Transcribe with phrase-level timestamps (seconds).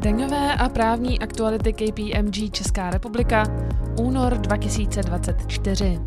[0.00, 3.44] Daňové a právní aktuality KPMG Česká republika,
[4.00, 6.00] únor 2024.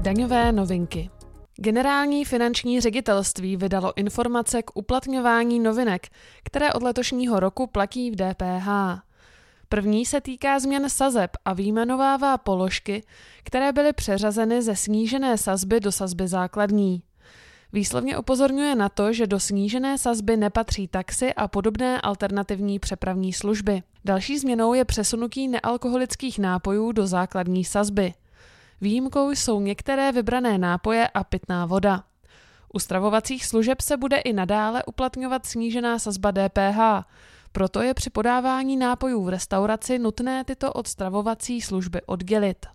[0.00, 1.10] Daňové novinky.
[1.56, 6.08] Generální finanční ředitelství vydalo informace k uplatňování novinek,
[6.44, 8.68] které od letošního roku platí v DPH.
[9.68, 13.02] První se týká změn sazeb a výjmenovává položky,
[13.44, 17.02] které byly přeřazeny ze snížené sazby do sazby základní.
[17.72, 23.82] Výslovně upozorňuje na to, že do snížené sazby nepatří taxi a podobné alternativní přepravní služby.
[24.04, 28.14] Další změnou je přesunutí nealkoholických nápojů do základní sazby.
[28.80, 32.04] Výjimkou jsou některé vybrané nápoje a pitná voda.
[32.72, 37.06] U stravovacích služeb se bude i nadále uplatňovat snížená sazba DPH,
[37.52, 42.66] proto je při podávání nápojů v restauraci nutné tyto od stravovací služby oddělit.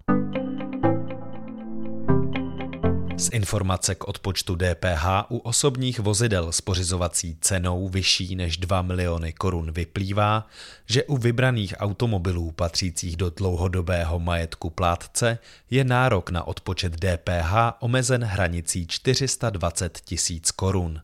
[3.17, 9.33] Z informace k odpočtu DPH u osobních vozidel s pořizovací cenou vyšší než 2 miliony
[9.33, 10.47] korun vyplývá,
[10.85, 18.23] že u vybraných automobilů patřících do dlouhodobého majetku plátce je nárok na odpočet DPH omezen
[18.23, 21.01] hranicí 420 tisíc korun.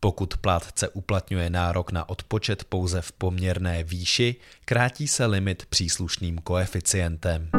[0.00, 7.50] Pokud plátce uplatňuje nárok na odpočet pouze v poměrné výši, krátí se limit příslušným koeficientem.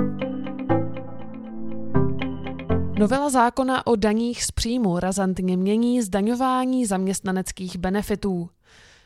[2.99, 8.49] Novela zákona o daních z příjmu razantně mění zdaňování zaměstnaneckých benefitů.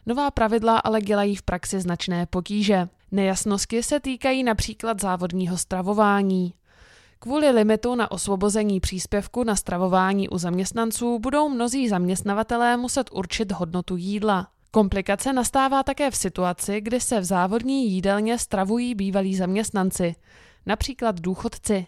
[0.05, 2.87] Nová pravidla ale dělají v praxi značné potíže.
[3.11, 6.53] Nejasnosti se týkají například závodního stravování.
[7.19, 13.95] Kvůli limitu na osvobození příspěvku na stravování u zaměstnanců budou mnozí zaměstnavatelé muset určit hodnotu
[13.95, 14.47] jídla.
[14.71, 20.15] Komplikace nastává také v situaci, kdy se v závodní jídelně stravují bývalí zaměstnanci,
[20.65, 21.87] například důchodci.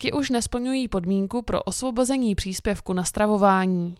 [0.00, 3.94] Ti už nesplňují podmínku pro osvobození příspěvku na stravování.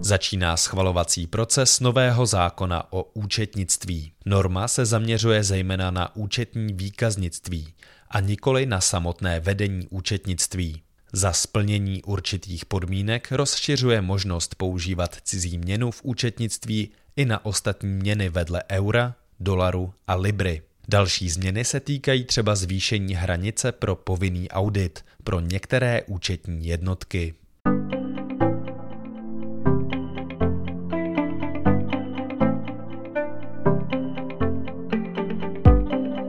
[0.00, 4.12] Začíná schvalovací proces nového zákona o účetnictví.
[4.26, 7.74] Norma se zaměřuje zejména na účetní výkaznictví
[8.10, 10.82] a nikoli na samotné vedení účetnictví.
[11.12, 18.28] Za splnění určitých podmínek rozšiřuje možnost používat cizí měnu v účetnictví i na ostatní měny
[18.28, 20.62] vedle eura, dolaru a libry.
[20.90, 27.34] Další změny se týkají třeba zvýšení hranice pro povinný audit pro některé účetní jednotky.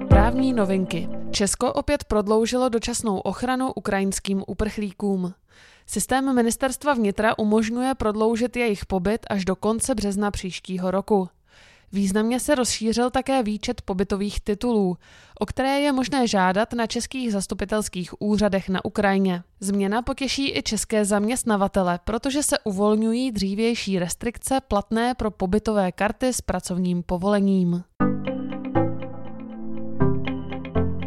[0.09, 1.09] Právní novinky.
[1.31, 5.33] Česko opět prodloužilo dočasnou ochranu ukrajinským uprchlíkům.
[5.85, 11.29] Systém ministerstva vnitra umožňuje prodloužit jejich pobyt až do konce března příštího roku.
[11.93, 14.97] Významně se rozšířil také výčet pobytových titulů,
[15.39, 19.43] o které je možné žádat na českých zastupitelských úřadech na Ukrajině.
[19.59, 26.41] Změna potěší i české zaměstnavatele, protože se uvolňují dřívější restrikce platné pro pobytové karty s
[26.41, 27.83] pracovním povolením.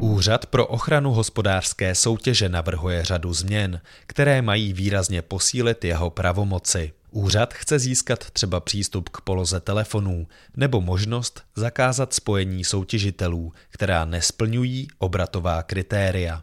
[0.01, 6.93] Úřad pro ochranu hospodářské soutěže navrhuje řadu změn, které mají výrazně posílit jeho pravomoci.
[7.17, 10.27] Úřad chce získat třeba přístup k poloze telefonů
[10.57, 16.43] nebo možnost zakázat spojení soutěžitelů, která nesplňují obratová kritéria.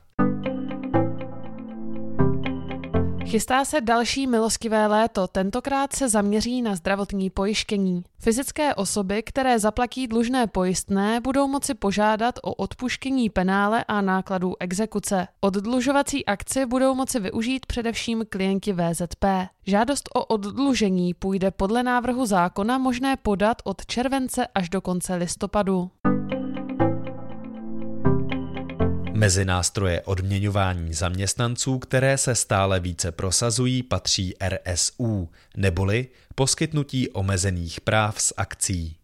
[3.32, 8.04] Chystá se další milostivé léto, tentokrát se zaměří na zdravotní pojištění.
[8.20, 15.28] Fyzické osoby, které zaplatí dlužné pojistné, budou moci požádat o odpuštění penále a nákladů exekuce.
[15.40, 19.26] Oddlužovací akci budou moci využít především klienti VZP.
[19.66, 25.92] Žádost o oddlužení půjde podle návrhu zákona možné podat od července až do konce listopadu.
[29.22, 38.22] Mezi nástroje odměňování zaměstnanců, které se stále více prosazují, patří RSU, neboli poskytnutí omezených práv
[38.22, 38.96] z akcí.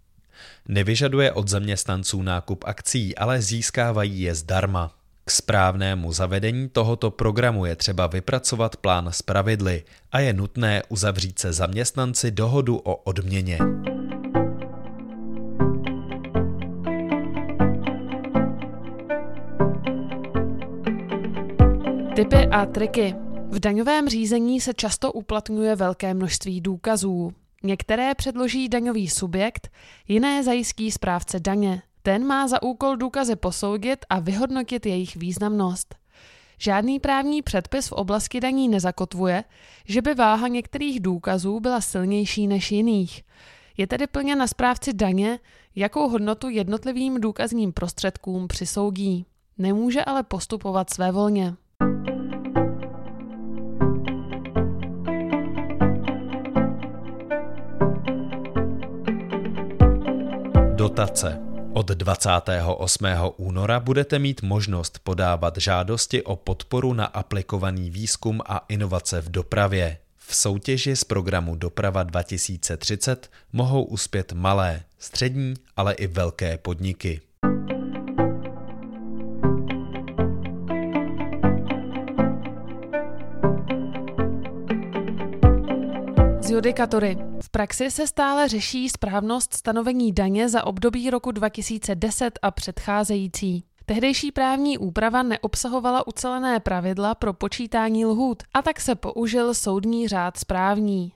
[0.68, 4.92] Nevyžaduje od zaměstnanců nákup akcí, ale získávají je zdarma.
[5.26, 11.40] K správnému zavedení tohoto programu je třeba vypracovat plán s pravidly a je nutné uzavřít
[11.40, 13.60] se zaměstnanci dohodu o odměně.
[22.18, 23.16] Typy a triky.
[23.48, 27.34] V daňovém řízení se často uplatňuje velké množství důkazů.
[27.64, 29.70] Některé předloží daňový subjekt,
[30.08, 31.82] jiné zajistí správce daně.
[32.02, 35.96] Ten má za úkol důkazy posoudit a vyhodnotit jejich významnost.
[36.58, 39.44] Žádný právní předpis v oblasti daní nezakotvuje,
[39.86, 43.24] že by váha některých důkazů byla silnější než jiných.
[43.78, 45.40] Je tedy plně na správci daně,
[45.76, 49.26] jakou hodnotu jednotlivým důkazním prostředkům přisoudí.
[49.58, 51.56] Nemůže ale postupovat svévolně.
[60.76, 61.40] Dotace.
[61.74, 63.06] Od 28.
[63.38, 69.98] února budete mít možnost podávat žádosti o podporu na aplikovaný výzkum a inovace v dopravě.
[70.18, 77.22] V soutěži z programu Doprava 2030 mohou uspět malé, střední, ale i velké podniky.
[86.58, 87.18] Z judikatory.
[87.42, 93.64] V praxi se stále řeší správnost stanovení daně za období roku 2010 a předcházející.
[93.86, 100.38] Tehdejší právní úprava neobsahovala ucelené pravidla pro počítání lhůt a tak se použil soudní řád
[100.38, 101.12] správní.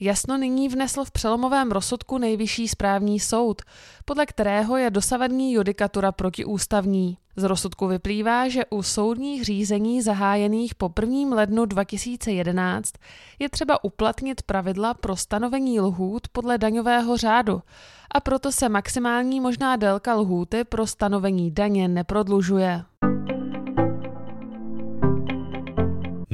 [0.00, 3.62] Jasno nyní vnesl v přelomovém rozsudku nejvyšší správní soud,
[4.04, 7.18] podle kterého je dosavadní judikatura protiústavní.
[7.36, 11.36] Z rozsudku vyplývá, že u soudních řízení zahájených po 1.
[11.36, 12.92] lednu 2011
[13.38, 17.62] je třeba uplatnit pravidla pro stanovení lhůt podle daňového řádu
[18.10, 22.84] a proto se maximální možná délka lhůty pro stanovení daně neprodlužuje.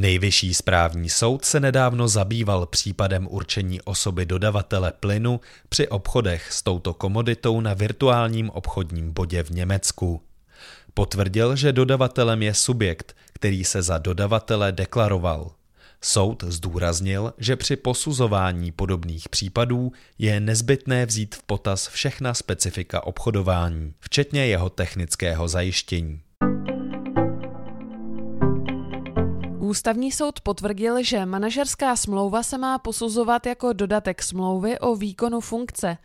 [0.01, 6.95] Nejvyšší správní soud se nedávno zabýval případem určení osoby dodavatele plynu při obchodech s touto
[6.95, 10.23] komoditou na virtuálním obchodním bodě v Německu.
[10.95, 15.53] Potvrdil, že dodavatelem je subjekt, který se za dodavatele deklaroval.
[16.01, 23.95] Soud zdůraznil, že při posuzování podobných případů je nezbytné vzít v potaz všechna specifika obchodování,
[24.01, 26.21] včetně jeho technického zajištění.
[29.61, 35.99] Ústavní soud potvrdil, že manažerská smlouva se má posuzovat jako dodatek smlouvy o výkonu funkce,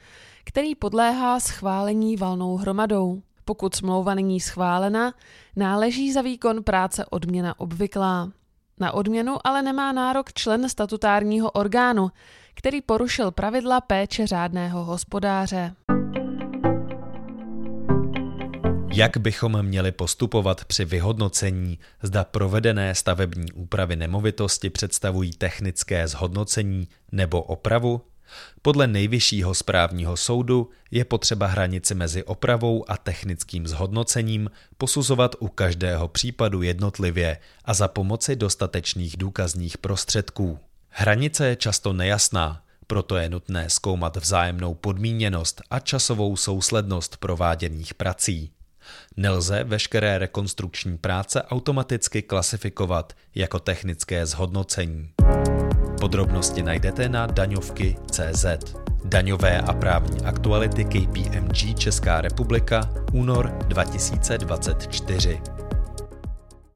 [0.43, 3.21] který podléhá schválení valnou hromadou.
[3.45, 5.13] Pokud smlouva není schválena,
[5.55, 8.31] náleží za výkon práce odměna obvyklá.
[8.79, 12.09] Na odměnu ale nemá nárok člen statutárního orgánu,
[12.55, 15.75] který porušil pravidla péče řádného hospodáře.
[18.95, 27.41] Jak bychom měli postupovat při vyhodnocení, zda provedené stavební úpravy nemovitosti představují technické zhodnocení nebo
[27.41, 28.01] opravu?
[28.61, 36.07] Podle nejvyššího správního soudu je potřeba hranici mezi opravou a technickým zhodnocením posuzovat u každého
[36.07, 40.59] případu jednotlivě a za pomoci dostatečných důkazních prostředků.
[40.89, 48.54] Hranice je často nejasná, proto je nutné zkoumat vzájemnou podmíněnost a časovou souslednost prováděných prací.
[49.17, 55.09] Nelze veškeré rekonstrukční práce automaticky klasifikovat jako technické zhodnocení.
[55.99, 58.45] Podrobnosti najdete na daňovky.cz.
[59.05, 65.41] Daňové a právní aktuality KPMG Česká republika únor 2024.